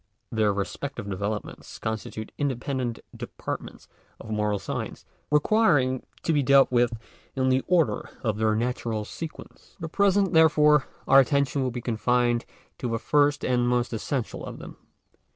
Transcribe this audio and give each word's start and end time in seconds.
Their 0.31 0.51
respective 0.51 1.07
developments 1.07 1.77
constitute 1.77 2.31
independent 2.39 2.97
departments 3.15 3.87
of 4.19 4.31
moral 4.31 4.57
science, 4.57 5.05
requiring 5.29 6.01
to 6.23 6.33
be 6.33 6.41
dealt 6.41 6.71
with 6.71 6.97
in 7.35 7.49
the 7.49 7.63
order 7.67 8.09
of 8.23 8.39
their 8.39 8.55
natural 8.55 9.05
sequence. 9.05 9.73
For 9.75 9.81
the 9.83 9.89
present, 9.89 10.33
therefore, 10.33 10.85
our 11.07 11.19
attention 11.19 11.61
will 11.61 11.69
be 11.69 11.81
confined 11.81 12.45
to 12.79 12.89
the 12.89 12.97
first 12.97 13.45
and 13.45 13.67
most 13.67 13.93
essential 13.93 14.43
of 14.43 14.57
them. 14.57 14.77